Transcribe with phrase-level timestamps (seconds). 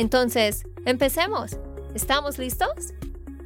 [0.00, 1.58] Entonces, empecemos.
[1.94, 2.94] ¿Estamos listos?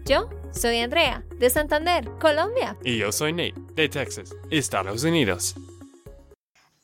[0.04, 2.76] Yo soy Andrea, de Santander, Colombia.
[2.84, 5.56] Y yo soy Nate, de Texas, Estados Unidos.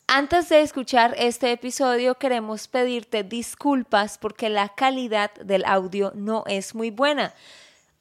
[0.08, 6.74] Antes de escuchar este episodio queremos pedirte disculpas porque la calidad del audio no es
[6.74, 7.32] muy buena.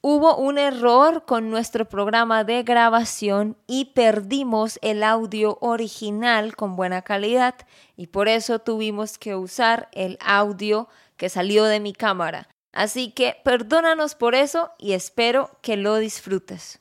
[0.00, 7.02] Hubo un error con nuestro programa de grabación y perdimos el audio original con buena
[7.02, 7.54] calidad
[7.96, 10.88] y por eso tuvimos que usar el audio
[11.20, 12.48] que salió de mi cámara.
[12.72, 16.80] Así que perdónanos por eso y espero que lo disfrutes.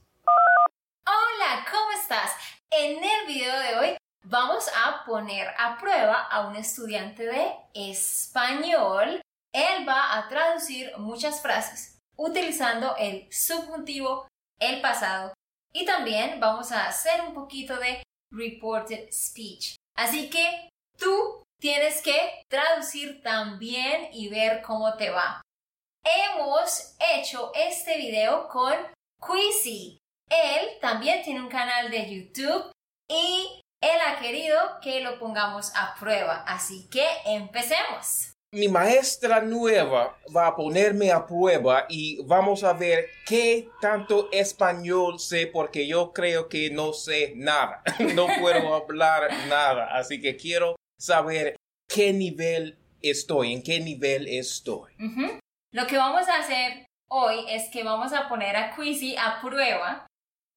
[1.06, 2.32] Hola, ¿cómo estás?
[2.72, 9.22] En el video de hoy vamos a poner a prueba a un estudiante de español.
[9.54, 14.26] Él va a traducir muchas frases utilizando el subjuntivo,
[14.58, 15.34] el pasado
[15.74, 19.76] y también vamos a hacer un poquito de reported speech.
[19.98, 25.42] Así que tú tienes que traducir también y ver cómo te va.
[26.04, 28.74] Hemos hecho este video con
[29.22, 30.00] Quizzy.
[30.30, 32.72] Él también tiene un canal de YouTube
[33.08, 36.44] y él ha querido que lo pongamos a prueba.
[36.48, 43.06] Así que empecemos mi maestra nueva va a ponerme a prueba y vamos a ver
[43.28, 47.84] qué tanto español sé porque yo creo que no sé nada.
[48.16, 49.90] no puedo hablar nada.
[49.94, 51.56] Así que quiero saber
[51.88, 54.94] qué nivel estoy, en qué nivel estoy.
[55.72, 60.06] Lo que vamos a hacer hoy es que vamos a poner a Quizzy a prueba.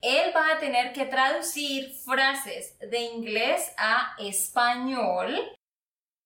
[0.01, 5.55] Él va a tener que traducir frases de inglés a español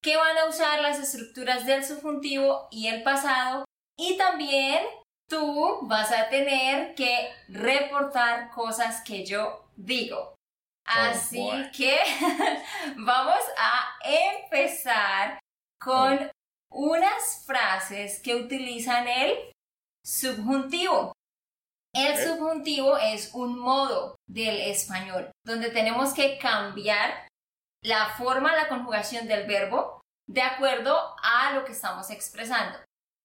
[0.01, 3.65] que van a usar las estructuras del subjuntivo y el pasado
[3.97, 4.83] y también
[5.29, 10.36] tú vas a tener que reportar cosas que yo digo.
[10.87, 11.99] Oh, Así que
[12.97, 15.39] vamos a empezar
[15.79, 16.31] con
[16.71, 19.51] unas frases que utilizan el
[20.05, 21.11] subjuntivo.
[21.93, 27.27] El subjuntivo es un modo del español donde tenemos que cambiar
[27.83, 32.77] la forma, la conjugación del verbo de acuerdo a lo que estamos expresando.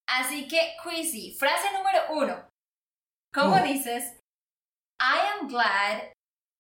[0.09, 2.49] Así que, Quizzy, frase número uno.
[3.33, 4.19] ¿Cómo dices?
[5.01, 6.13] I am glad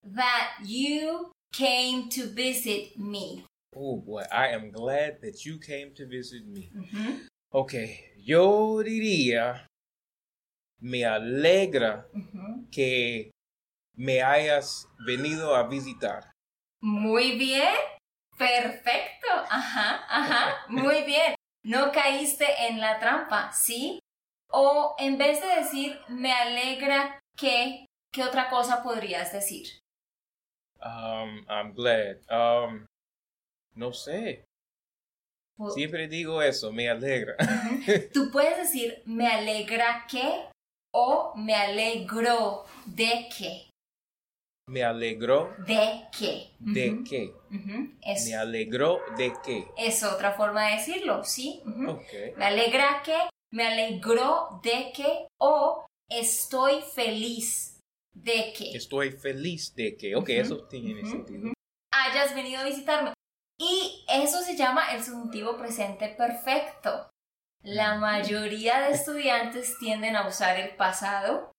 [0.05, 3.45] that you came to visit me.
[3.75, 6.71] Oh boy, I am glad that you came to visit me.
[7.51, 7.75] Ok,
[8.17, 9.67] yo diría,
[10.81, 12.07] me alegra
[12.71, 13.31] que
[13.97, 16.31] me hayas venido a visitar.
[16.83, 17.75] Muy bien,
[18.37, 21.34] perfecto, ajá, ajá, muy bien.
[21.65, 24.01] No caíste en la trampa, ¿sí?
[24.51, 29.81] O en vez de decir me alegra que, ¿qué otra cosa podrías decir?
[30.84, 32.19] Um, I'm glad.
[32.28, 32.87] Um,
[33.75, 34.44] no sé.
[35.75, 37.37] Siempre digo eso, me alegra.
[38.12, 40.47] Tú puedes decir me alegra que
[40.92, 43.71] o me alegro de que.
[44.69, 45.54] Me alegró.
[45.66, 46.50] ¿De qué?
[46.59, 47.32] ¿De qué?
[47.50, 49.69] Me alegró de qué.
[49.76, 51.62] Es otra forma de decirlo, ¿sí?
[52.37, 53.16] Me alegra que,
[53.53, 57.72] me alegró de que o estoy feliz
[58.12, 58.77] de que.
[58.77, 60.15] Estoy feliz de que.
[60.17, 61.53] Ok, eso tiene sentido.
[61.93, 63.12] Hayas venido a visitarme.
[63.59, 67.11] Y eso se llama el subjuntivo presente perfecto.
[67.62, 71.53] La mayoría de estudiantes tienden a usar el pasado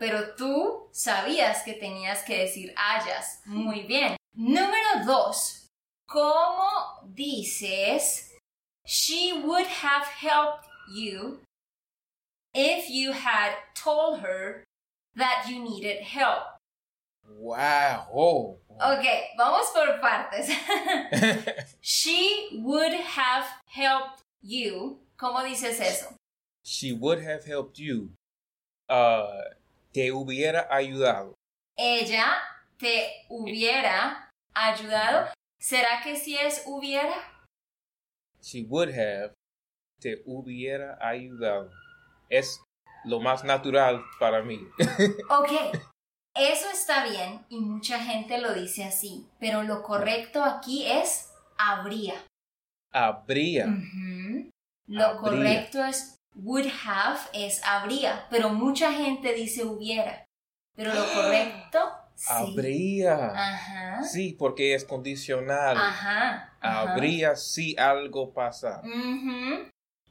[0.00, 3.42] pero tú sabías que tenías que decir hayas.
[3.44, 4.16] Muy bien.
[4.32, 5.68] Número dos.
[6.08, 8.34] ¿Cómo dices
[8.86, 11.42] she would have helped you
[12.54, 14.64] if you had told her
[15.16, 16.42] that you needed help?
[17.28, 18.06] Wow.
[18.12, 18.58] Oh.
[18.80, 19.04] Ok,
[19.36, 20.50] vamos por partes.
[21.80, 24.98] she would have helped you.
[25.18, 26.14] ¿Cómo dices eso?
[26.64, 28.10] She would have helped you.
[28.88, 29.42] Uh,
[29.92, 31.34] te hubiera ayudado.
[31.78, 32.36] Ella
[32.78, 35.28] te hubiera ayudado.
[35.60, 37.14] ¿Será que si es hubiera?
[38.42, 39.34] She would have.
[40.00, 41.70] Te hubiera ayudado.
[42.30, 42.58] Es
[43.04, 44.60] lo más natural para mí.
[45.30, 45.78] ok.
[46.34, 52.14] Eso está bien y mucha gente lo dice así, pero lo correcto aquí es habría.
[52.92, 53.66] Habría.
[54.86, 55.20] Lo Habría.
[55.20, 60.24] correcto es would have es habría, pero mucha gente dice hubiera.
[60.76, 61.78] Pero lo correcto,
[62.14, 62.32] sí.
[62.32, 63.32] Habría.
[63.34, 64.02] Ajá.
[64.04, 65.76] Sí, porque es condicional.
[65.76, 66.54] Ajá.
[66.60, 66.92] ajá.
[66.92, 68.82] Habría si algo pasa.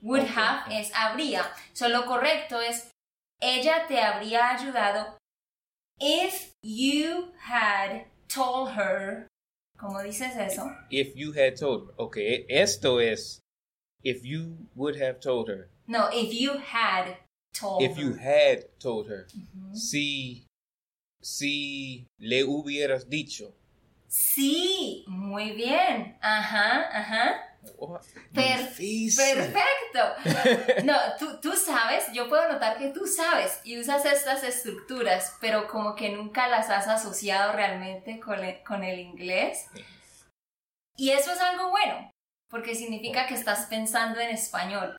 [0.01, 1.45] Would have es habría.
[1.73, 2.91] So, lo correcto es
[3.41, 5.17] ella te habría ayudado
[5.99, 9.27] if you had told her.
[9.77, 10.69] ¿Cómo dices eso?
[10.89, 11.93] If you had told her.
[11.97, 12.17] Ok,
[12.49, 13.39] esto es.
[14.03, 15.69] If you would have told her.
[15.87, 17.17] No, if you had
[17.53, 19.27] told If you had told her.
[19.73, 20.45] Si.
[21.21, 23.53] Si le hubieras dicho.
[24.07, 26.17] Sí, muy bien.
[26.21, 27.48] Ajá, ajá.
[27.77, 27.99] Oh,
[28.33, 28.75] Per-.
[28.75, 29.99] Perfecto.
[30.83, 35.67] No, tú, tú sabes, yo puedo notar que tú sabes y usas estas estructuras, pero
[35.67, 39.67] como que nunca las has asociado realmente con el, con el inglés.
[40.95, 42.11] Y eso es algo bueno,
[42.49, 44.97] porque significa que estás pensando en español.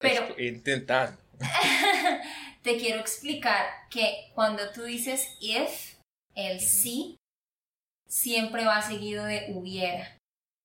[0.00, 1.20] Pero Estoy intentando.
[2.62, 5.94] te quiero explicar que cuando tú dices if,
[6.34, 7.16] el sí,
[8.06, 10.16] siempre va seguido de hubiera.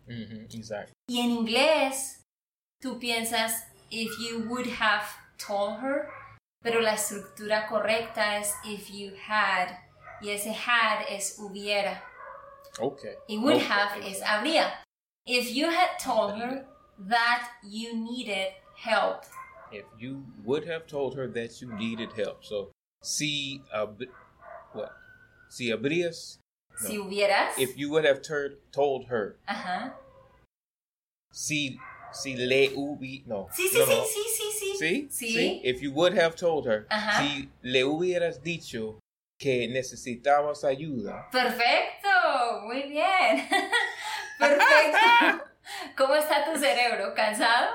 [0.07, 0.92] Exacto.
[1.07, 2.23] Y en inglés,
[2.81, 5.05] tú piensas if you would have
[5.37, 6.09] told her,
[6.61, 9.77] pero la estructura correcta es if you had,
[10.21, 12.01] y ese had es hubiera,
[12.79, 13.01] Ok.
[13.27, 14.25] y would Ok, have es exacto.
[14.39, 14.73] habría.
[15.25, 16.65] If you had told her
[17.09, 19.23] that you needed help.
[19.71, 22.43] If you would have told her that you needed help.
[22.45, 22.71] So,
[23.01, 23.61] si.
[23.73, 24.01] hab-
[24.73, 24.91] what?
[25.49, 26.37] Si habrías.
[26.81, 26.87] No.
[26.89, 27.57] Si hubieras.
[27.57, 29.37] If you would have tur- told her.
[29.47, 29.93] Ajá.
[31.33, 31.77] Si.
[32.13, 33.23] Si le hubi.
[33.25, 33.47] No.
[33.51, 34.03] Sí, sí, no, sí, no.
[34.03, 34.77] sí, sí, sí.
[34.77, 35.07] ¿Sí?
[35.09, 35.61] Sí.
[35.63, 36.85] If you would have told her.
[36.89, 37.21] Ajá.
[37.23, 38.99] Si le hubieras dicho
[39.39, 41.27] que necesitabas ayuda.
[41.31, 42.07] Perfecto,
[42.65, 43.49] muy bien.
[44.39, 45.43] Perfecto.
[45.97, 47.13] ¿Cómo está tu cerebro?
[47.15, 47.69] ¿Cansado?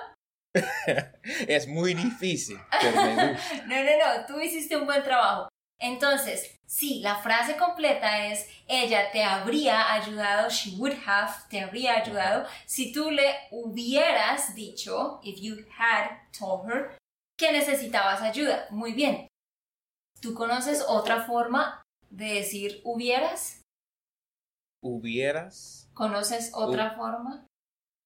[1.49, 3.55] es muy difícil, pero me gusta.
[3.67, 5.49] No, no, no, tú hiciste un buen trabajo.
[5.81, 11.99] Entonces, sí, la frase completa es, ella te habría ayudado, she would have, te habría
[11.99, 16.99] ayudado, si tú le hubieras dicho, if you had told her,
[17.39, 18.67] que necesitabas ayuda.
[18.71, 19.29] Muy bien.
[20.21, 23.63] ¿Tú conoces otra forma de decir hubieras?
[24.83, 25.89] Hubieras.
[25.95, 27.47] ¿Conoces otra forma?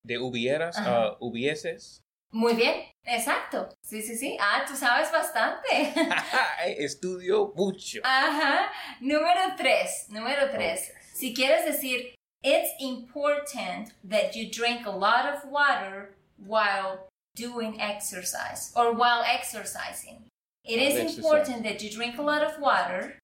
[0.05, 2.02] De hubieras a hubieses.
[2.33, 3.69] Muy bien, exacto.
[3.83, 4.37] Sí, sí, sí.
[4.41, 5.93] Ah, tú sabes bastante.
[6.83, 8.01] Estudio mucho.
[8.05, 8.71] Ajá.
[9.01, 10.07] Número tres.
[10.09, 10.93] Número tres.
[11.13, 17.07] Si quieres decir, it's important that you drink a lot of water while
[17.37, 20.25] doing exercise or while exercising.
[20.65, 23.19] It is important that you drink a lot of water.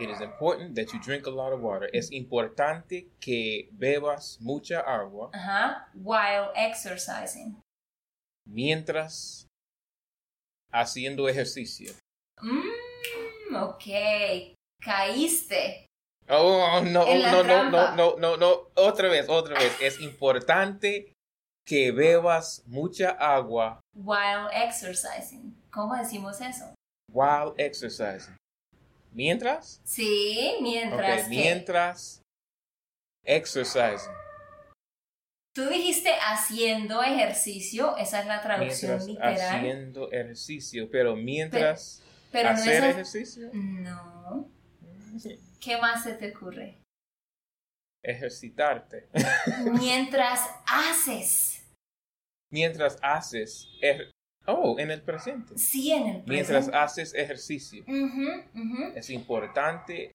[0.00, 1.88] It is important that you drink a lot of water.
[1.92, 5.88] Es importante que bebas mucha agua Ajá.
[5.94, 7.60] While exercising.
[8.46, 9.46] mientras
[10.72, 11.92] haciendo ejercicio.
[12.42, 14.54] Mmm, ok.
[14.82, 15.86] Caíste.
[16.28, 18.70] Oh, no, En la no, no, no, no, no, no.
[18.76, 19.76] Otra vez, otra vez.
[19.80, 21.12] Es importante
[21.66, 25.54] que bebas mucha agua While exercising.
[25.70, 26.72] ¿Cómo decimos eso?
[27.12, 28.36] while exercising.
[29.12, 32.22] Mientras, Sí, mientras que- mientras
[33.24, 34.12] exercising.
[35.54, 39.56] Tú dijiste haciendo ejercicio, esa es la traducción Mientras literal.
[39.58, 42.90] haciendo ejercicio, pero mientras Pero hacer es.
[42.90, 44.48] ejercicio, No.
[45.60, 46.76] ¿Qué más se te ocurre?
[48.02, 49.08] ejercitarte.
[49.78, 51.62] Mientras haces.
[52.52, 53.68] mientras haces,
[54.46, 55.56] oh, en el presente.
[55.58, 56.76] Sí, en el Mientras presente.
[56.78, 57.84] haces ejercicio.
[58.94, 60.12] Es importante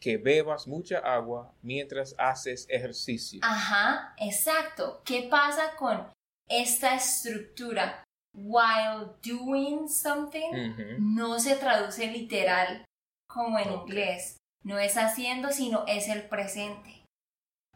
[0.00, 3.40] que bebas mucha agua mientras haces ejercicio.
[3.42, 5.00] Ajá, exacto.
[5.04, 6.12] ¿Qué pasa con
[6.48, 8.04] esta estructura?
[8.36, 12.84] While doing something no se traduce literal
[13.28, 14.36] como en inglés.
[14.64, 17.04] No es haciendo, sino es el presente.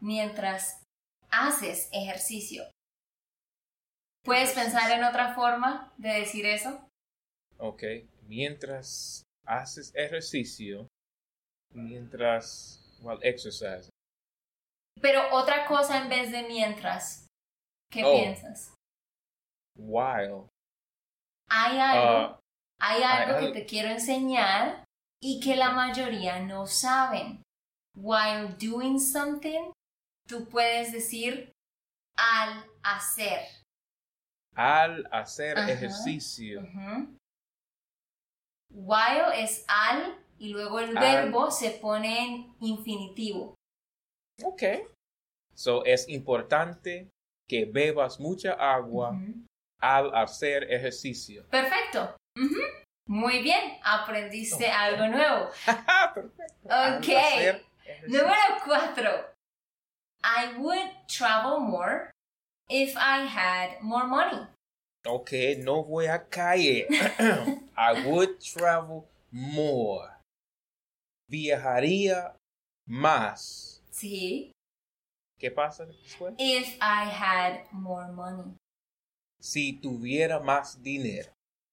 [0.01, 0.83] Mientras
[1.31, 2.63] haces ejercicio.
[4.29, 6.87] ¿Puedes pensar en otra forma de decir eso?
[7.57, 7.81] Ok,
[8.27, 10.87] mientras haces ejercicio,
[11.73, 13.89] mientras, while exercising.
[15.01, 17.25] Pero otra cosa en vez de mientras.
[17.91, 18.13] ¿Qué Oh.
[18.13, 18.75] piensas?
[19.75, 20.45] While.
[21.49, 22.39] Hay algo, ah,
[22.79, 24.83] hay algo hay que al- te quiero enseñar
[25.19, 27.41] y que la mayoría no saben.
[27.95, 29.71] While doing something,
[30.27, 31.51] tú puedes decir
[32.15, 33.39] al hacer.
[34.59, 35.71] Al hacer Ajá.
[35.71, 36.61] ejercicio.
[38.71, 41.03] While es al y luego el Al.
[41.03, 43.55] verbo se pone en infinitivo.
[44.43, 44.63] Ok.
[45.55, 47.09] So es importante
[47.47, 49.17] que bebas mucha agua
[49.81, 51.45] al hacer ejercicio.
[51.51, 52.15] Perfecto.
[53.07, 54.77] Muy bien, aprendiste Oh.
[54.77, 55.49] algo nuevo.
[56.13, 56.65] Perfecto.
[56.65, 57.07] Ok.
[58.07, 58.35] Número
[58.65, 59.09] cuatro.
[60.21, 62.11] I would travel more
[62.69, 64.47] if I had more money.
[65.05, 66.85] Ok, no voy a caer.
[67.77, 70.09] I would travel more.
[71.29, 72.35] Viajaría
[72.87, 73.81] más.
[73.91, 74.51] Sí.
[75.39, 76.33] ¿Qué pasa después?
[76.37, 78.55] If I had more money.
[79.39, 81.31] Si tuviera más dinero.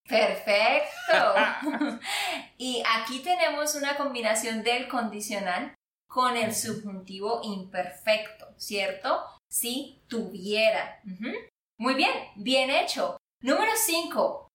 [0.09, 1.35] Perfecto.
[2.59, 5.75] y aquí tenemos una combinación del condicional
[6.09, 9.36] con el subjuntivo imperfecto, ¿cierto?
[9.50, 11.00] Si tuviera.
[11.07, 11.33] Ujú.
[11.79, 13.17] Muy bien, bien hecho.
[13.43, 14.47] Número 5.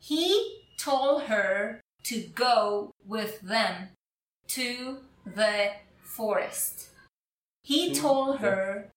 [0.00, 3.90] He told her to go with them
[4.48, 6.90] to the forest.
[7.64, 8.90] He To told her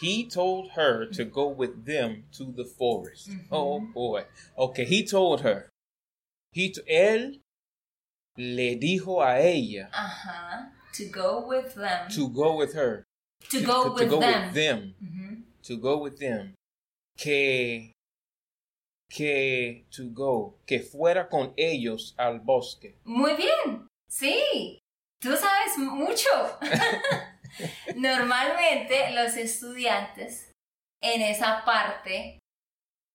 [0.00, 3.28] He told her to go with them to the forest.
[3.52, 4.24] Oh boy.
[4.56, 5.68] Okay, he told her.
[6.52, 7.40] He t- él
[8.38, 10.70] le dijo a ella Ajá.
[10.94, 12.08] To go with them.
[12.10, 13.04] to go with her.
[13.48, 14.44] To go with go them.
[14.44, 14.94] with them.
[15.00, 15.42] Ujú.
[15.62, 16.54] To go with them.
[17.16, 17.92] Que
[19.10, 22.94] que to go, que fuera con ellos al bosque.
[23.04, 23.88] Muy bien.
[24.08, 24.78] Sí.
[25.20, 26.30] Tú sabes mucho.
[27.96, 30.52] Normalmente los estudiantes
[31.02, 32.38] en esa parte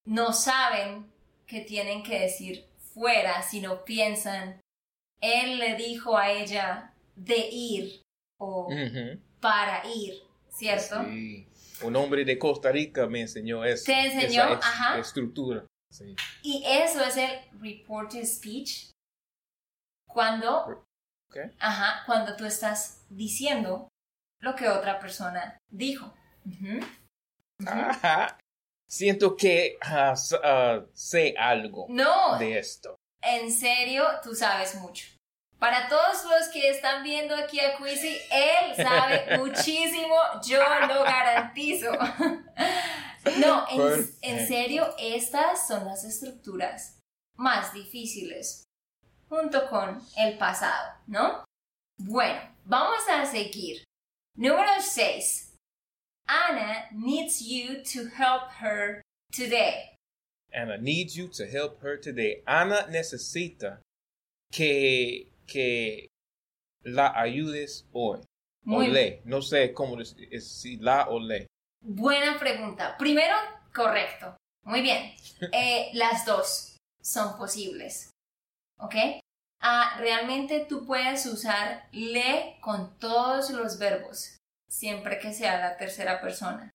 [0.06, 1.10] no saben
[1.48, 4.60] que tienen que decir fuera, sino piensan,
[5.22, 8.02] él le dijo a ella de ir
[8.40, 9.20] o Ujú.
[9.46, 11.04] Para ir, ¿cierto?
[11.06, 11.48] Sí.
[11.84, 13.84] Un hombre de Costa Rica me enseñó eso.
[13.86, 14.46] ¿Te enseñó?
[14.48, 14.98] esa Ajá.
[14.98, 15.64] estructura.
[15.92, 16.16] Sí.
[16.42, 17.30] Y eso es el
[17.62, 18.90] reported speech.
[20.08, 20.84] Cuando,
[21.30, 21.38] Ok.
[21.60, 23.88] ajá, cuando tú estás diciendo
[24.42, 26.12] lo que otra persona dijo.
[27.68, 28.40] Ajá.
[28.90, 30.16] Siento que ah,
[30.94, 32.96] sé algo No, de esto.
[33.22, 35.06] en serio, tú sabes mucho.
[35.60, 41.92] Para todos los que están viendo aquí a Quizzy, él sabe muchísimo, yo lo garantizo.
[43.40, 47.00] No, en, en serio, estas son las estructuras
[47.38, 48.66] más difíciles,
[49.28, 51.44] junto con el pasado, ¿no?
[51.98, 53.84] Bueno, vamos a seguir.
[54.38, 55.56] Número 6.
[56.28, 59.96] Anna needs you to help her today.
[60.54, 62.42] Anna needs you to help her today.
[62.46, 63.80] Ana necesita
[64.52, 66.08] que, que
[66.82, 68.22] la ayudes hoy.
[68.64, 69.22] Muy o le.
[69.26, 70.16] No sé cómo es
[70.48, 71.48] si la o le.
[71.82, 72.98] Buena pregunta.
[72.98, 73.36] Primero,
[73.74, 74.36] correcto.
[74.64, 75.14] Muy bien.
[75.52, 78.10] Eh, las dos son posibles.
[78.80, 78.96] ¿Ok?
[79.62, 84.38] Ah, realmente tú puedes usar le con todos los verbos,
[84.70, 86.72] siempre que sea la tercera persona.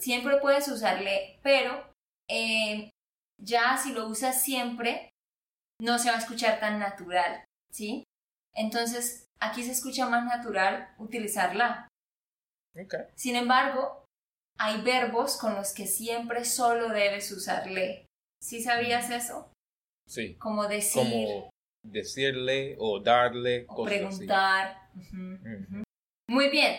[0.00, 1.92] Siempre puedes usar le, pero
[2.28, 2.90] eh,
[3.38, 5.10] ya si lo usas siempre,
[5.80, 8.04] no se va a escuchar tan natural, ¿sí?
[8.54, 11.88] Entonces, aquí se escucha más natural utilizar la.
[12.78, 12.94] Ok.
[13.14, 14.04] Sin embargo,
[14.58, 18.06] hay verbos con los que siempre solo debes usar le.
[18.42, 19.50] ¿Sí sabías eso?
[20.08, 20.34] Sí.
[20.36, 21.50] Como decir Como
[21.84, 24.88] decirle o darle o cosas preguntar.
[26.28, 26.76] Muy bien.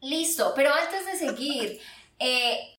[0.00, 1.80] Listo, pero antes de seguir,
[2.18, 2.74] eh,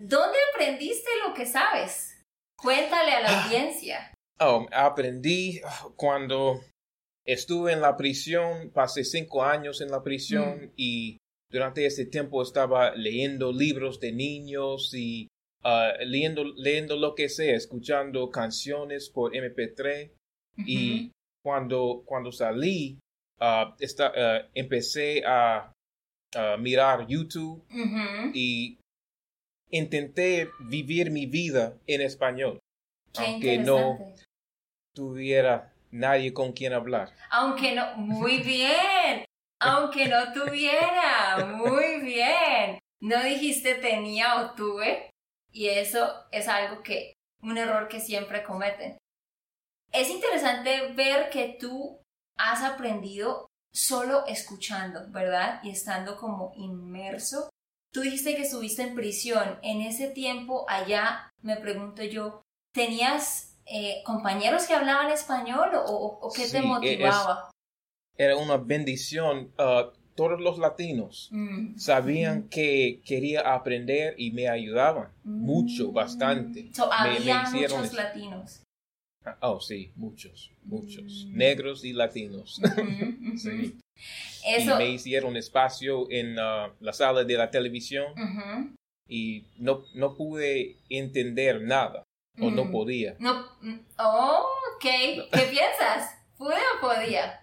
[0.00, 2.20] ¿dónde aprendiste lo que sabes?
[2.58, 3.44] Cuéntale a la Ah.
[3.44, 4.12] audiencia.
[4.38, 5.60] Oh, aprendí
[5.96, 6.60] cuando
[7.26, 11.18] estuve en la prisión, pasé cinco años en la prisión y
[11.50, 15.28] durante ese tiempo estaba leyendo libros de niños y
[15.64, 20.10] ah, leyendo, leyendo lo que sea, escuchando canciones por MP3
[20.66, 21.10] y
[21.44, 22.98] cuando, cuando salí,
[23.78, 25.72] esta- ah, empecé a,
[26.34, 27.62] a mirar YouTube
[28.34, 28.78] y
[29.70, 32.58] intenté vivir mi vida en español,
[33.12, 33.98] Qué aunque no
[34.94, 37.12] tuviera nadie con quien hablar.
[37.30, 39.24] Aunque no, muy bien.
[39.58, 42.78] Aunque no tuviera, muy bien.
[43.00, 45.10] No dijiste tenía o tuve.
[45.50, 48.98] Y eso es algo que, un error que siempre cometen.
[49.92, 52.02] Es interesante ver que tú
[52.36, 55.60] has aprendido solo escuchando, ¿verdad?
[55.62, 57.48] Y estando como inmerso.
[57.92, 59.58] Tú dijiste que estuviste en prisión.
[59.62, 62.42] En ese tiempo, allá, me pregunto yo,
[62.74, 67.50] ¿tenías eh, compañeros que hablaban español o, o- qué Sí, te es- motivaba?
[68.16, 69.52] Era una bendición.
[69.58, 71.76] ah, todos los latinos Mm.
[71.76, 75.92] sabían que quería aprender y me ayudaban mucho, Mm.
[75.94, 76.70] bastante.
[76.72, 78.62] So, Me- hicieron muchos latinos.
[79.26, 81.26] Ah, Oh, sí, muchos, muchos.
[81.28, 81.36] Mm.
[81.36, 82.60] Negros y latinos.
[83.36, 83.76] Sí.
[84.46, 84.74] Eso.
[84.74, 88.06] Y me hicieron espacio en ah, la sala de la televisión
[89.08, 92.02] y no, no pude entender nada.
[92.40, 92.72] O no Mm.
[92.72, 93.16] podía.
[93.18, 93.44] No,
[93.98, 94.82] oh, ok.
[94.82, 96.10] ¿Qué piensas?
[96.36, 97.42] ¿Pude o podía?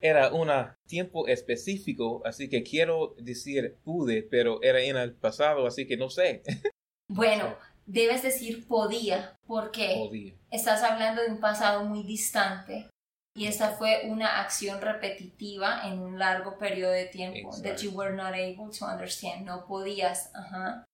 [0.00, 0.48] Era un
[0.86, 6.08] tiempo específico, así que quiero decir pude, pero era en el pasado, así que no
[6.10, 6.42] sé.
[7.10, 10.34] Bueno, debes decir podía, porque Podía.
[10.50, 12.90] estás hablando de un pasado muy distante
[13.34, 18.14] y esta fue una acción repetitiva en un largo periodo de tiempo that you were
[18.14, 19.46] not able to understand.
[19.46, 20.84] No podías, ajá.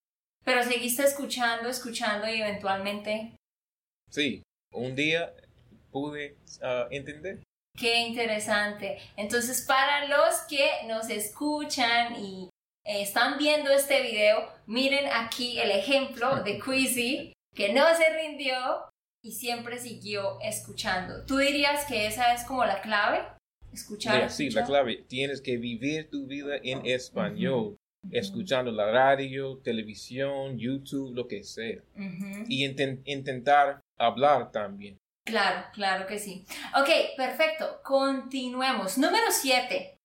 [0.44, 3.34] Pero seguiste escuchando, escuchando y eventualmente
[4.14, 5.34] Sí, un día
[5.90, 7.42] pude ah, entender.
[7.76, 8.98] Qué interesante.
[9.16, 12.48] Entonces, para los que nos escuchan y
[12.84, 18.54] eh, están viendo este video, miren aquí el ejemplo de Quizzy, que no se rindió
[19.20, 21.24] y siempre siguió escuchando.
[21.24, 23.26] ¿Tú dirías que esa es como la clave?
[23.72, 24.30] Escuchar.
[24.30, 27.76] Sí, la clave, tienes que vivir tu vida en español,
[28.10, 31.82] Escuchando la radio, televisión, YouTube, lo que sea.
[32.48, 34.98] Y inten- intentar hablar también.
[35.26, 36.44] Claro, claro que sí.
[36.78, 37.80] Ok, perfecto.
[37.82, 38.98] Continuemos.
[38.98, 39.96] Número 7.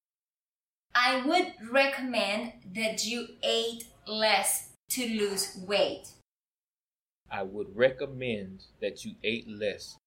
[0.96, 6.08] I would recommend that you ate less to lose weight.
[7.30, 9.98] I would recommend that you ate less.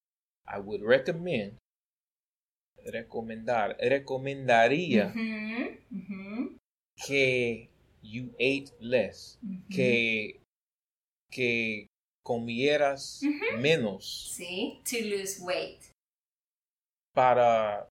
[0.47, 1.57] I would recommend,
[2.85, 5.13] recomendar, recomendaría
[7.07, 7.71] que
[8.03, 9.39] you ate less,
[9.71, 10.41] que,
[11.31, 11.87] que
[12.25, 13.21] comieras
[13.59, 15.83] menos Sí, to lose weight.
[17.15, 17.89] para,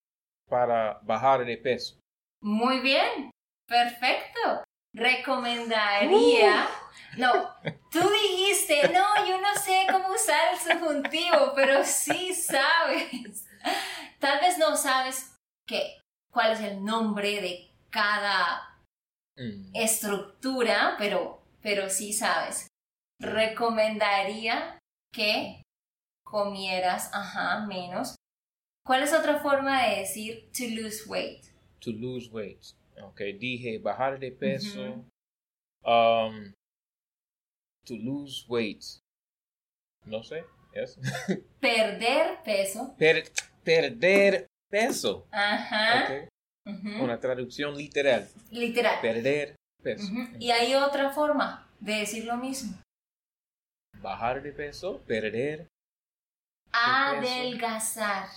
[0.50, 1.98] para bajar de peso.
[2.42, 3.32] Muy bien,
[3.68, 4.64] perfecto.
[4.94, 6.68] Recomendaría.
[7.18, 7.32] No,
[7.92, 13.46] tú dijiste, no, yo no sé cómo usar el subjuntivo, pero sí sabes.
[14.20, 15.36] Tal vez no sabes
[15.68, 16.00] qué,
[16.32, 18.71] cuál es el nombre de cada
[19.42, 19.76] Mm.
[19.76, 22.68] estructura, pero, pero sí sabes.
[23.20, 24.78] Recomendaría
[25.12, 25.64] que
[26.24, 28.16] comieras, ajá, menos.
[28.86, 31.46] ¿Cuál es otra forma de decir to lose weight?
[31.80, 32.62] To lose weight.
[33.04, 35.06] Ok, dije bajar de peso.
[35.84, 36.54] Um,
[37.86, 38.84] to lose weight.
[40.06, 40.44] No sé.
[40.74, 41.00] ¿es?
[41.60, 42.96] Perder peso.
[42.98, 43.32] Per-
[43.64, 45.28] perder peso.
[45.32, 46.28] Ajá.
[46.66, 48.28] Una traducción literal.
[48.52, 49.02] Literal.
[49.02, 50.12] Perder peso.
[50.40, 52.78] Y hay otra forma de decir lo mismo.
[54.00, 55.68] Bajar de peso, perder,
[56.72, 58.28] Adelgazar.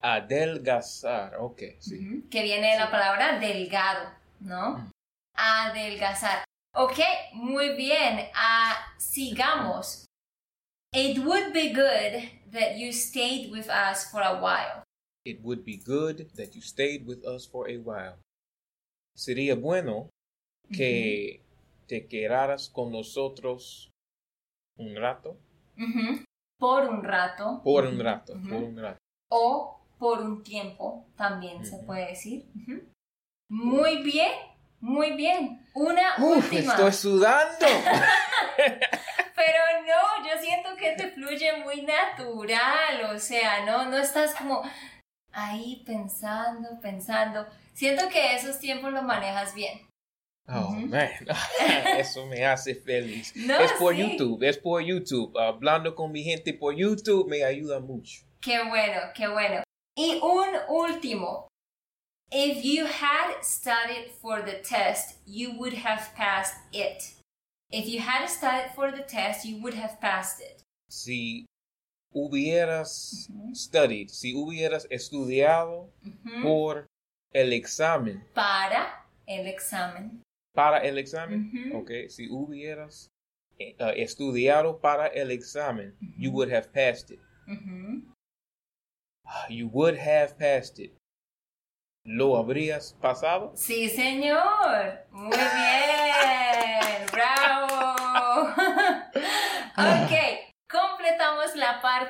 [0.00, 1.36] adelgazar.
[1.40, 2.24] Ok, sí.
[2.30, 4.90] Que viene de la palabra delgado, ¿no?
[5.36, 6.44] Adelgazar.
[6.74, 6.98] Ok,
[7.32, 8.28] muy bien.
[8.34, 10.04] Ah, sigamos.
[10.92, 14.83] It would be good that you stayed with us for a while.
[15.24, 18.18] It would be good that you stayed with us for a while.
[19.16, 20.10] Sería bueno
[20.70, 21.40] que
[21.86, 23.90] te quedaras con nosotros
[24.76, 25.36] un rato.
[26.58, 27.60] Por un rato.
[27.64, 28.98] Por un rato, por un rato.
[29.30, 32.44] O por un tiempo, también se puede decir.
[33.48, 34.32] Muy bien,
[34.80, 35.66] muy bien.
[35.74, 36.72] Una Uf, última.
[36.74, 37.66] estoy sudando.
[38.56, 44.62] Pero no, yo siento que te fluye muy natural, o sea, no, no estás como
[45.34, 47.46] ahí pensando, pensando.
[47.74, 49.80] Siento que esos tiempos los manejas bien.
[50.46, 50.86] Oh, Ujú.
[50.88, 51.08] man.
[51.98, 53.32] Eso me hace feliz.
[53.34, 54.02] No, es por sí.
[54.02, 55.36] YouTube, es por YouTube.
[55.38, 58.24] Hablando con mi gente por YouTube me ayuda mucho.
[58.40, 59.62] Qué bueno, qué bueno.
[59.96, 61.48] Y un último.
[62.30, 67.02] If you had studied for the test, you would have passed it.
[67.70, 70.62] If you had studied for the test, you would have passed it.
[70.90, 71.46] Si
[72.14, 75.90] hubieras studied, si hubieras estudiado
[76.42, 76.86] por
[77.32, 80.22] el examen, Para el examen.
[80.54, 81.78] para el examen, Ujú.
[81.80, 83.08] ok, si hubieras
[83.58, 87.20] eh, uh, estudiado para el examen, you would have passed it.
[89.48, 90.92] You would have passed it.
[92.06, 93.52] ¿Lo habrías pasado?
[93.56, 95.06] Sí, señor.
[95.10, 97.06] Muy bien.
[97.10, 98.50] Bravo.
[99.76, 100.12] ok,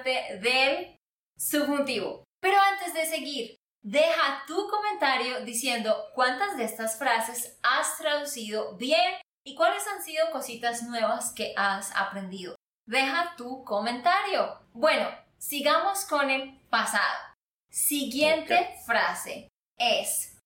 [0.04, 0.96] parte del
[1.36, 2.24] subjuntivo.
[2.40, 9.14] Pero antes de seguir, deja tu comentario diciendo cuántas de estas frases has traducido bien
[9.46, 12.54] y cuáles han sido cositas nuevas que has aprendido.
[12.86, 14.60] Deja tu comentario.
[14.72, 17.34] Bueno, sigamos con el pasado.
[17.70, 20.36] Siguiente frase es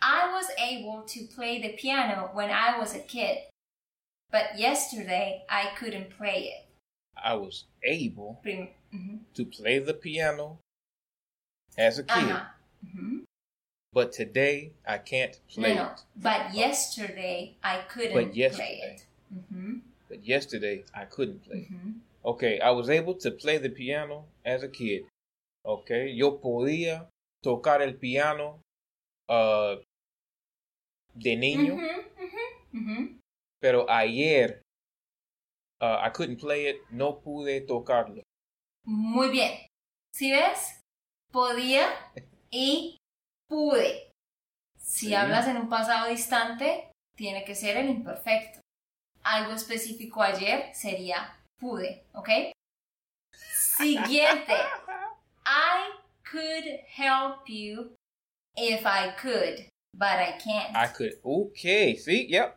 [0.00, 3.50] I was able to play the piano when I was a kid,
[4.30, 6.69] but yesterday I couldn't play it.
[7.22, 8.68] I was able ujú.
[8.92, 9.16] Mm-hmm.
[9.34, 10.58] to play the piano
[11.78, 12.50] as a kid, Ajá.
[12.84, 13.22] Ujú.
[13.92, 15.92] but today I can't play no.
[15.92, 16.02] it.
[16.16, 18.96] But yesterday I couldn't But play yesterday.
[18.96, 19.06] it.
[19.34, 21.68] Ujú, But yesterday I couldn't play.
[21.70, 21.94] it.
[22.24, 25.04] Okay, I was able to play the piano as a kid.
[25.64, 27.06] Okay, yo podía
[27.42, 28.58] tocar el piano
[29.28, 29.76] uh,
[31.14, 33.14] de niño, ujú, ujú.
[33.60, 34.60] pero ayer
[35.80, 38.22] uh, I couldn't play it, no pude tocarlo.
[38.84, 39.66] Muy bien.
[40.14, 40.80] ¿Sí ves?
[41.32, 41.86] Podía
[42.50, 42.96] y
[43.48, 44.10] pude.
[44.78, 45.14] Si Sí.
[45.14, 48.60] hablas en un pasado distante, tiene que ser el imperfecto.
[49.22, 52.28] Algo específico ayer sería pude, ¿ok?
[53.76, 54.54] Siguiente.
[55.46, 55.92] I
[56.24, 57.94] could help you
[58.56, 60.74] if I could, but I can't.
[60.76, 62.56] I could, okay, see, yep.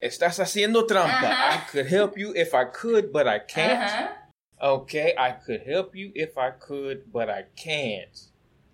[0.00, 1.30] Estás haciendo trampa.
[1.30, 1.56] Ajá.
[1.56, 3.80] I could help you if I could, but I can't.
[3.82, 4.30] Ajá.
[4.60, 8.16] Okay, I could help you if I could, but I can't.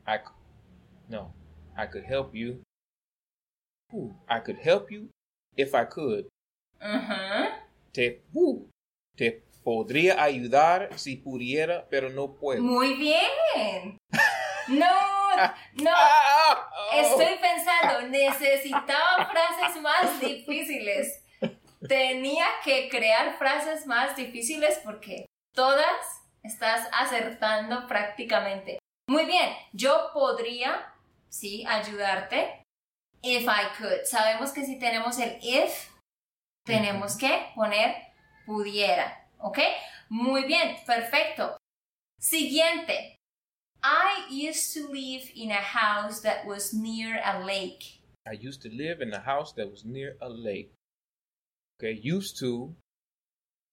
[0.07, 0.33] I c-
[1.09, 1.33] no,
[1.77, 2.63] I could help you.
[3.93, 5.09] Ooh, I could help you
[5.57, 6.29] if I could.
[6.81, 7.61] Ajá.
[7.93, 8.69] Te, ooh,
[9.17, 12.63] te podría ayudar si pudiera, pero no puedo.
[12.63, 13.99] Muy bien.
[14.71, 14.87] No,
[15.83, 15.91] no.
[16.95, 21.25] Estoy pensando, necesitaba frases más difíciles.
[21.89, 28.79] Tenía que crear frases más difíciles porque todas estás acertando prácticamente.
[29.09, 30.95] Muy bien, yo podría,
[31.29, 32.63] sí, ayudarte.
[33.23, 34.05] If I could.
[34.05, 35.91] Sabemos que si tenemos el if,
[36.65, 37.97] tenemos que poner
[38.47, 39.29] pudiera.
[39.39, 39.59] ¿Ok?
[40.09, 41.57] Muy bien, perfecto.
[42.21, 43.20] Siguiente.
[43.83, 48.01] I used to live in a house that was near a lake.
[48.27, 50.73] I used to live in a house that was near a lake.
[51.79, 52.75] Okay, used to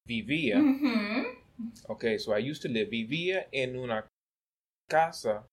[0.07, 0.57] vivía.
[0.57, 1.25] Ujú.
[1.89, 4.07] Okay, so I used to live vivía en una
[4.89, 5.43] casa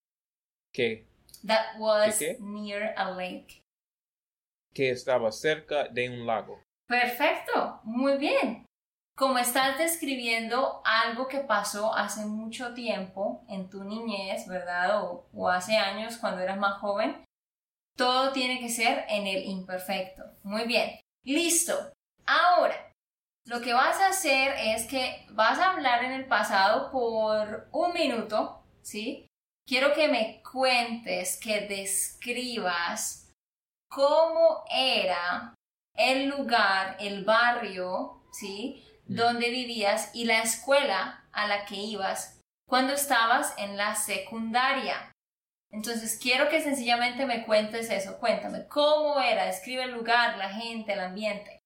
[0.73, 1.03] que
[1.43, 2.39] That was ¿Qué, qué?
[2.39, 3.61] near a lake.
[4.73, 6.59] que estaba cerca de un lago.
[6.87, 8.64] Perfecto, muy bien.
[9.17, 15.01] Como estás describiendo algo que pasó hace mucho tiempo en tu niñez, ¿verdad?
[15.03, 17.23] O, hace años cuando eras más joven,
[17.95, 20.23] todo tiene que ser en el imperfecto.
[20.43, 20.99] Muy bien.
[21.23, 21.93] Listo.
[22.25, 22.91] Ahora,
[23.45, 27.93] lo que vas a hacer es que vas a hablar en el pasado por un
[27.93, 29.27] minuto, ¿sí?
[29.65, 33.31] Quiero que me cuentes, que describas
[33.89, 35.55] cómo era
[35.95, 38.83] el lugar, el barrio, ¿sí?
[39.07, 39.15] Mm.
[39.15, 45.11] Donde vivías y la escuela a la que ibas cuando estabas en la secundaria.
[45.71, 48.17] Entonces quiero que sencillamente me cuentes eso.
[48.19, 49.45] Cuéntame, ¿cómo era?
[49.45, 51.59] Describe el lugar, la gente, el ambiente.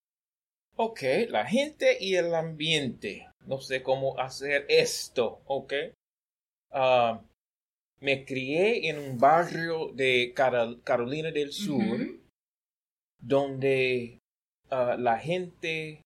[0.76, 3.28] Ok, la gente y el ambiente.
[3.46, 5.74] No sé cómo hacer esto, ok.
[6.72, 7.22] Ah,
[8.02, 12.00] me crié en un barrio de Carol- Carolina del Sur
[13.22, 14.20] donde
[14.70, 16.02] ah, la gente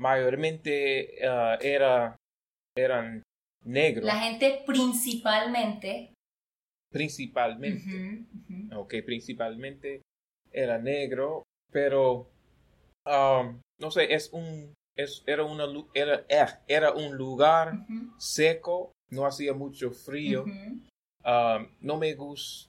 [0.00, 2.16] mayormente ah, era,
[2.76, 3.22] eran
[3.64, 6.14] negros, La gente principalmente.
[6.90, 7.84] principalmente.
[7.86, 8.80] Ujú.
[8.80, 10.00] Ok, principalmente
[10.52, 12.30] era negro, pero
[13.06, 17.86] um, no sé, es un, es, era, una, era, eh, era un lugar
[18.18, 20.44] seco, no hacía mucho frío,
[21.24, 22.66] um, no me gus-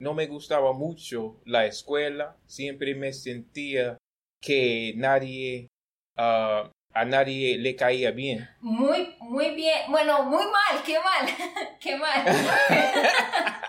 [0.00, 3.98] no me gustaba mucho la escuela, siempre me sentía
[4.40, 5.68] que nadie,
[6.16, 8.48] ah, a nadie le caía bien.
[8.60, 9.90] Muy, muy bien.
[9.90, 11.26] Bueno, muy mal, qué mal,
[11.80, 12.24] qué mal.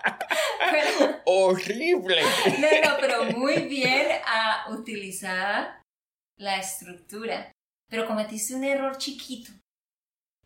[0.70, 2.20] Pero- Horrible.
[2.58, 5.80] no, no, pero muy bien ah, utilizada
[6.38, 7.52] la estructura.
[7.88, 9.52] Pero cometiste un error chiquito.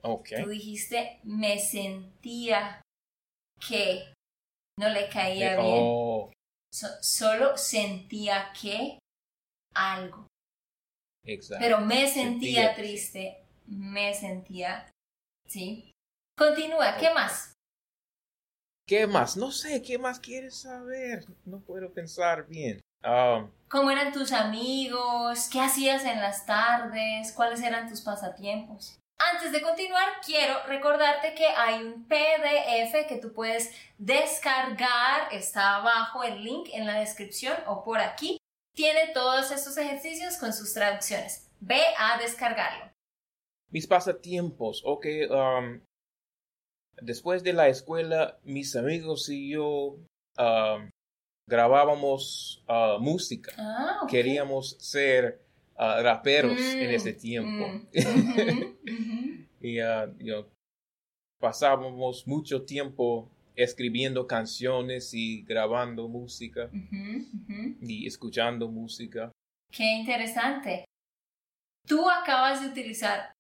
[0.03, 2.81] Ok, Tú dijiste, me sentía
[3.67, 4.13] que
[4.79, 5.79] no le caía bien.
[5.83, 6.31] oh,
[6.73, 8.99] So- solo sentía que
[9.75, 10.27] algo.
[11.25, 11.63] Exacto.
[11.63, 12.75] Pero me sentía Sentía.
[12.75, 14.91] triste, me sentía...
[15.47, 15.93] ¿Sí?
[16.37, 17.55] Continúa, ¿qué más?
[18.87, 19.37] ¿Qué más?
[19.37, 21.25] No sé, ¿qué más quieres saber?
[21.45, 22.81] No puedo pensar bien.
[23.05, 25.49] Um, ¿Cómo eran tus amigos?
[25.53, 27.33] ¿Qué hacías en las tardes?
[27.33, 28.99] ¿Cuáles eran tus pasatiempos?
[29.19, 35.33] Antes de continuar, quiero recordarte que hay un PDF que tú puedes descargar.
[35.33, 38.38] Está abajo el link en la descripción o por aquí.
[38.79, 41.51] Tiene todos estos ejercicios con sus traducciones.
[41.59, 42.93] Ve a descargarlo.
[43.73, 45.05] mis pasatiempos, ok.
[45.31, 45.81] um,
[47.03, 49.97] después de la escuela, mis amigos y yo
[50.39, 50.91] um,
[51.49, 53.53] grabábamos uh, música.
[53.59, 54.07] Ah.
[54.09, 55.41] Queríamos ser
[55.75, 57.67] uh, raperos Mm, en ese tiempo.
[57.67, 60.47] mm, y you know,
[61.41, 66.71] pasábamos mucho tiempo escribiendo canciones y grabando música
[67.81, 69.33] y escuchando música.
[69.73, 70.85] Qué interesante.
[71.87, 73.33] Tú acabas de utilizar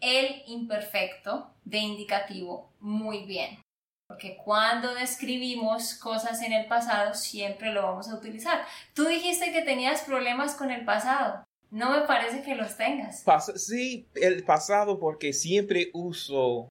[0.00, 3.60] el imperfecto de indicativo muy bien.
[4.08, 8.64] Porque cuando describimos cosas en el pasado siempre lo vamos a utilizar.
[8.94, 11.44] Tú dijiste que tenías problemas con el pasado.
[11.70, 13.22] No me parece que los tengas.
[13.26, 16.70] Pas- sí, el pasado porque siempre uso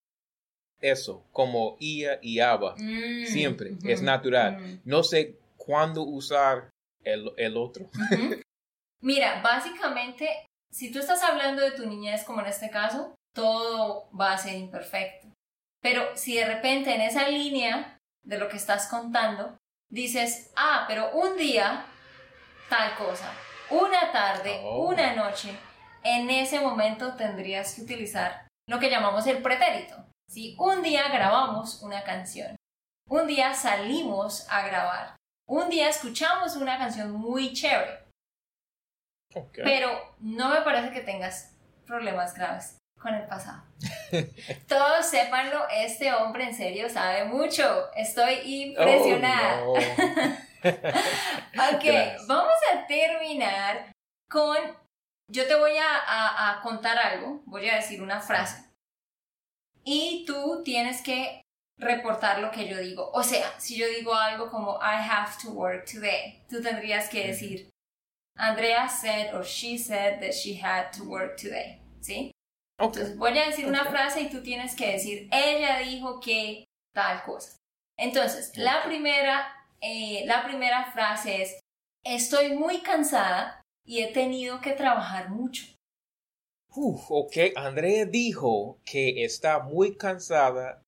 [0.82, 2.76] eso como ia y aba.
[2.78, 4.80] Mm, Siempre, es natural.
[4.86, 6.70] No sé cuándo usar
[7.04, 7.86] el, el otro.
[9.02, 14.34] Mira, básicamente, si tú estás hablando de tu niñez, como en este caso, todo va
[14.34, 15.28] a ser imperfecto.
[15.82, 19.56] Pero si de repente en esa línea de lo que estás contando,
[19.92, 21.86] dices, ah, pero un día,
[22.70, 23.32] tal cosa,
[23.70, 24.88] una tarde, Oh.
[24.90, 25.50] una noche,
[26.04, 29.96] en ese momento tendrías que utilizar lo que llamamos el pretérito.
[30.30, 32.56] Si un día grabamos una canción,
[33.10, 35.16] un día salimos a grabar,
[35.48, 38.04] un día escuchamos una canción muy chévere,
[39.64, 43.64] pero no me parece que tengas problemas graves con el pasado.
[44.68, 47.90] Todos sépanlo, este hombre en serio sabe mucho.
[47.96, 49.62] Estoy impresionada.
[49.64, 50.48] Oh, no.
[50.64, 52.28] Ok, Gracias.
[52.28, 53.92] vamos a terminar
[54.30, 54.58] con...
[55.32, 58.67] Yo te voy a, a- a contar algo, voy a decir una frase.
[59.90, 61.42] Y tú tienes que
[61.80, 63.10] reportar lo que yo digo.
[63.14, 67.28] O sea, si yo digo algo como I have to work today, tú tendrías que
[67.28, 67.70] decir
[68.38, 71.82] Andrea said or she said that she had to work today.
[72.02, 72.32] ¿Sí?
[72.78, 77.24] Entonces voy a decir una frase y tú tienes que decir, ella dijo que tal
[77.24, 77.56] cosa.
[77.98, 79.48] Entonces, la primera,
[79.80, 81.60] eh, la primera frase es,
[82.04, 85.66] estoy muy cansada y he tenido que trabajar mucho.
[86.80, 90.84] Uf, ok, Andrea dijo que está muy cansada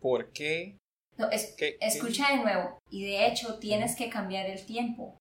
[0.00, 0.78] porque...
[1.18, 2.78] No, es- ¿Qué- qué escucha de nuevo.
[2.90, 5.18] Y de hecho, tienes que cambiar el tiempo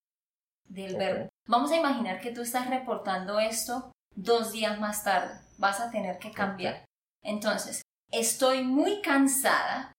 [0.70, 1.28] del verbo.
[1.48, 5.34] Vamos a imaginar que tú estás reportando esto dos días más tarde.
[5.58, 6.86] Vas a tener que cambiar.
[7.22, 9.92] Entonces, estoy muy cansada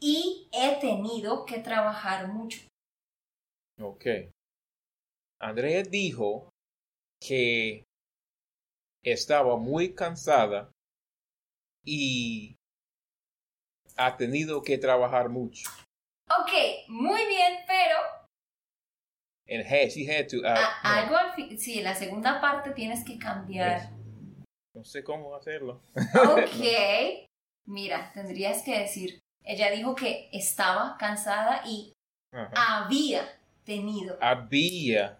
[0.00, 2.60] y he tenido que trabajar mucho.
[3.80, 4.04] Ok.
[5.40, 6.50] Andrea dijo
[7.20, 7.84] que
[9.04, 10.70] estaba muy cansada
[11.84, 12.56] y
[13.96, 15.68] ha tenido que trabajar mucho.
[16.30, 16.50] Ok,
[16.88, 17.96] muy bien, pero
[19.46, 20.38] And had, she had to...
[20.38, 23.90] uh, a- algo al fin, sí, la segunda parte tienes que cambiar.
[24.74, 25.82] no sé cómo hacerlo.
[25.94, 27.28] Ok,
[27.66, 31.92] mira, tendrías que decir, ella dijo que estaba cansada y
[32.32, 32.84] Ajá.
[32.86, 35.18] había tenido, Había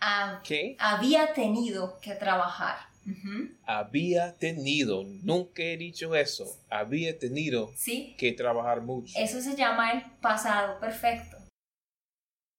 [0.00, 0.76] hab- que...
[0.78, 2.76] había tenido que trabajar.
[3.08, 8.16] Ujú, Había tenido, nunca he dicho eso, había tenido ¿Sí?
[8.18, 9.12] que trabajar mucho.
[9.16, 11.36] Eso se llama el pasado perfecto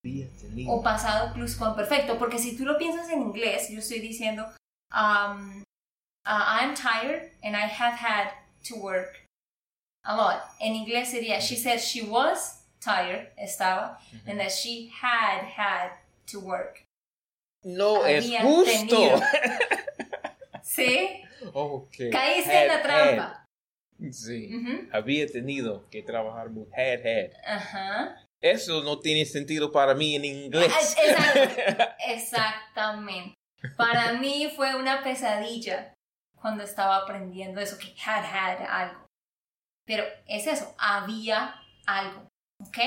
[0.05, 0.71] Había tenido.
[0.71, 4.45] o pasado pluscuamperfecto, porque si tú lo piensas en inglés, yo estoy diciendo,
[4.93, 5.59] um,
[6.25, 8.29] uh, I'm tired and I have had
[8.69, 9.25] to work
[10.05, 10.41] a lot.
[10.61, 15.91] En inglés sería, she said she was tired, estaba, and that she had had
[16.31, 16.83] to work.
[17.67, 18.97] No es justo.
[18.97, 19.21] tenido.
[20.63, 21.21] ¿Sí?
[21.53, 22.09] Okay.
[22.09, 23.45] Caíste en la trampa.
[24.11, 24.49] Sí.
[24.91, 26.71] Había tenido que trabajar mucho.
[26.73, 27.31] Had, had.
[27.45, 28.23] Ajá.
[28.41, 30.71] Eso no tiene sentido para mí en inglés.
[31.17, 31.95] Ah.
[32.07, 33.33] Exactamente.
[33.75, 35.93] Para mí fue una pesadilla
[36.39, 39.05] cuando estaba aprendiendo eso, que had had algo.
[39.85, 42.27] Pero es eso, había algo.
[42.61, 42.77] ¿Ok?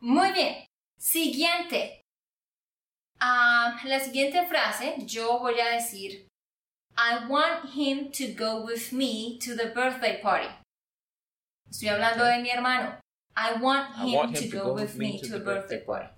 [0.00, 0.66] Muy bien.
[0.98, 2.02] Siguiente.
[3.20, 6.26] Ah, la siguiente frase, yo voy a decir,
[6.96, 10.48] I want him to go with me to the birthday party.
[11.70, 12.98] Estoy hablando de mi hermano.
[13.36, 15.78] I want I him, want to, him to go, go with me to the birthday
[15.84, 16.08] party.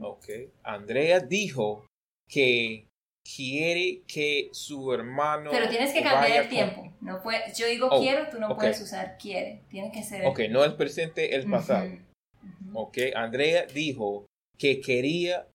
[0.00, 0.28] Ok.
[0.64, 1.84] Andrea dijo
[2.28, 2.86] que
[3.24, 5.50] quiere que su hermano.
[5.50, 6.92] Pero tienes que cambiar el tiempo.
[7.00, 8.56] No puede, yo digo Oh, quiero, tú no ok.
[8.58, 9.62] puedes usar quiere.
[9.70, 10.24] Tiene que ser.
[10.26, 11.86] Ok, no el presente, el pasado.
[11.86, 12.78] Ujú.
[12.78, 14.26] Ok, Andrea dijo
[14.58, 15.46] que quería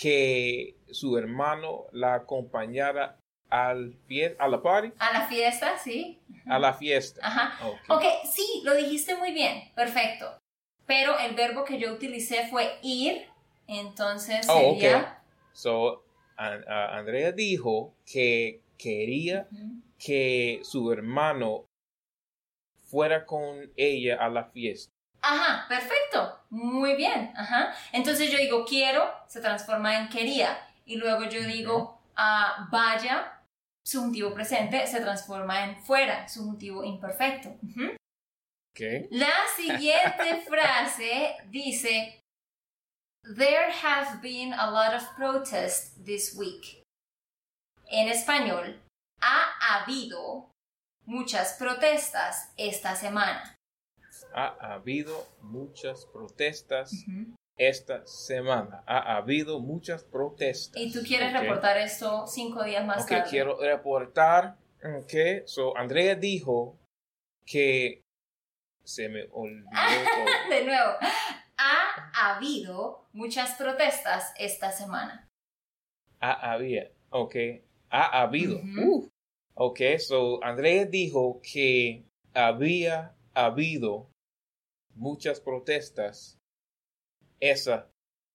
[0.00, 6.20] que su hermano la acompañara al fie- a la party, A la fiesta, sí.
[6.46, 7.20] a la fiesta.
[7.24, 7.66] Ajá.
[7.66, 7.78] Ok.
[7.88, 9.72] Ok, sí, lo dijiste muy bien.
[9.74, 10.38] Perfecto.
[10.86, 13.26] Pero el verbo que yo utilicé fue ir.
[13.68, 15.22] Entonces Oh, sería.
[15.52, 16.04] So,
[16.36, 19.48] Andrea dijo que quería
[19.98, 21.64] que su hermano
[22.84, 24.92] fuera con ella a la fiesta.
[25.28, 26.40] Ajá, perfecto.
[26.50, 27.32] Muy bien.
[27.36, 27.74] Ajá.
[27.92, 30.58] Entonces yo digo quiero, se transforma en quería.
[30.84, 33.32] Y luego yo digo ah, vaya
[33.86, 37.56] subjuntivo presente se transforma en fuera, subjuntivo imperfecto.
[38.72, 39.06] Okay.
[39.10, 42.20] La siguiente frase dice,
[43.22, 46.82] There have been a lot of protests this week.
[47.88, 48.80] En español,
[49.20, 50.50] ha habido
[51.06, 53.55] muchas protestas esta semana.
[54.34, 56.92] Ha habido muchas protestas
[57.56, 58.82] esta semana.
[58.86, 60.80] Ha habido muchas protestas.
[60.80, 63.28] Y tú quieres reportar esto cinco días más tarde.
[63.30, 64.56] quiero reportar
[65.08, 66.78] que so Andrea dijo
[67.44, 68.02] que
[68.84, 70.50] se me olvidó todo.
[70.50, 70.92] De nuevo,
[71.58, 75.28] ha habido muchas protestas esta semana.
[76.20, 77.36] Ha había, ok,
[77.90, 78.58] ha habido.
[78.58, 79.08] Uh,
[79.54, 84.10] ok, so Andrea dijo que había habido
[84.96, 86.38] muchas protestas
[87.40, 87.88] esa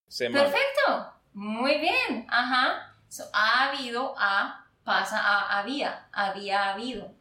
[0.08, 0.46] semana.
[0.46, 2.96] Perfecto, muy bien, ajá.
[3.10, 7.14] So, ha habido, a pasa a había, había habido.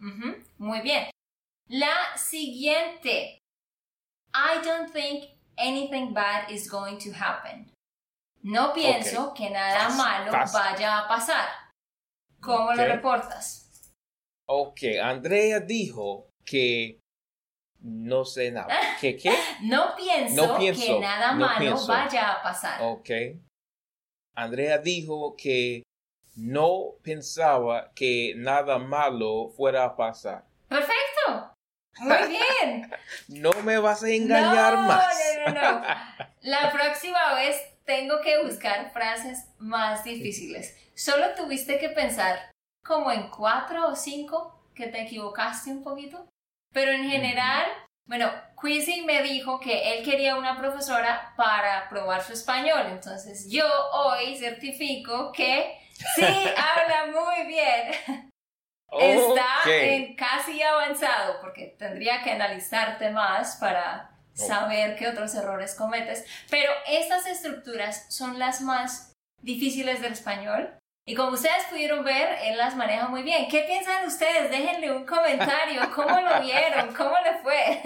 [0.59, 1.11] Muy bien.
[1.69, 3.39] La siguiente.
[4.33, 7.73] I don't think anything bad is going to happen.
[8.43, 11.49] No pienso que nada malo vaya a pasar.
[12.41, 12.89] ¿Cómo lo Ok.
[12.89, 13.93] reportas?
[14.49, 17.00] Ok, Andrea dijo que
[17.83, 18.69] no sé nada.
[19.01, 19.35] ¿Qué qué?
[19.63, 21.87] No pienso, No pienso, que nada no malo pienso.
[21.87, 22.83] vaya a pasar.
[22.83, 23.11] Ok.
[24.35, 25.83] Andrea dijo que
[26.37, 30.45] no pensaba que nada malo fuera a pasar.
[30.69, 31.53] Perfecto.
[32.01, 32.91] Muy bien.
[33.29, 35.15] No me vas a engañar no, más.
[35.47, 35.87] No, no, no.
[36.43, 40.77] La próxima vez tengo que buscar frases más difíciles.
[40.95, 42.51] Solo tuviste que pensar
[42.85, 46.27] como en cuatro o cinco que te equivocaste un poquito.
[46.73, 47.67] Pero en general,
[48.07, 48.31] bueno,
[48.61, 52.87] Quizzy me dijo que él quería una profesora para probar su español.
[52.91, 55.79] Entonces yo hoy certifico que
[56.17, 57.93] sí habla muy bien.
[58.93, 66.25] Está en casi avanzado porque tendría que analizarte más para saber qué otros errores cometes.
[66.51, 70.80] Pero estas estructuras son las más difíciles del español.
[71.11, 73.49] Y como ustedes pudieron ver, él las maneja muy bien.
[73.49, 74.49] ¿Qué piensan ustedes?
[74.49, 75.81] Déjenle un comentario.
[75.93, 76.95] ¿Cómo lo vieron?
[76.95, 77.83] ¿Cómo le fue?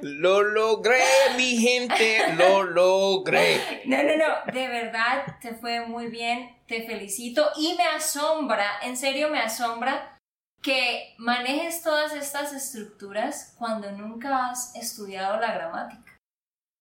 [0.00, 1.02] Lo logré,
[1.36, 3.82] mi gente, lo logré.
[3.86, 4.52] No, no, no.
[4.52, 6.56] De verdad, te fue muy bien.
[6.68, 7.50] Te felicito.
[7.56, 10.16] Y me asombra, en serio me asombra
[10.62, 16.16] que manejes todas estas estructuras cuando nunca has estudiado la gramática.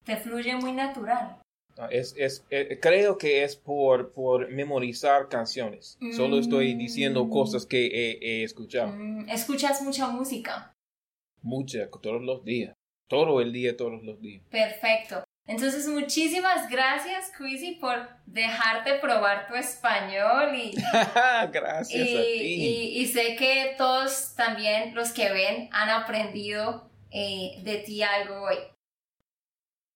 [0.04, 1.40] Te fluye muy natural.
[1.78, 5.98] Ah, Es, es, eh, creo que es por, por memorizar canciones.
[6.16, 7.30] Solo estoy diciendo Mm.
[7.30, 8.88] cosas que he, he escuchado.
[8.94, 10.72] Mm, escuchas mucha música.
[11.42, 12.74] Muchas, todos los días.
[13.08, 14.42] Todo el día, todos los días.
[14.50, 15.24] Perfecto.
[15.48, 20.72] Entonces, muchísimas gracias, Quizzy, por dejarte probar tu español y,
[21.52, 22.42] Gracias y, a ti.
[22.42, 28.42] y- y sé que todos también los que ven han aprendido eh, de ti algo
[28.42, 28.56] hoy.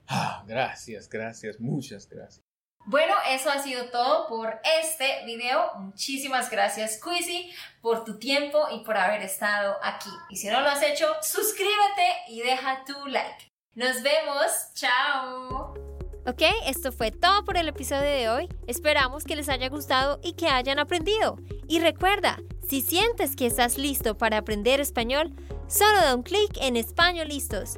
[0.10, 2.43] Ah, gracias, gracias, muchas gracias.
[2.86, 5.72] Bueno, eso ha sido todo por este video.
[5.76, 10.10] Muchísimas gracias, Quizzy, por tu tiempo y por haber estado aquí.
[10.30, 13.52] Y si no lo has hecho, suscríbete y deja tu like.
[13.76, 14.74] Nos vemos.
[14.74, 15.74] Chao.
[16.26, 18.50] Ok, esto fue todo por el episodio de hoy.
[18.67, 21.38] Esperamos que les haya gustado y que hayan aprendido.
[21.67, 25.34] Y recuerda, si sientes que estás listo para aprender español,
[25.67, 27.78] solo da un clic en Español Listos.